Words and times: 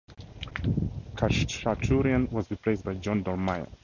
Khachaturian 1.15 2.31
was 2.31 2.49
replaced 2.49 2.83
by 2.85 2.95
John 2.95 3.23
Dolmayan. 3.23 3.69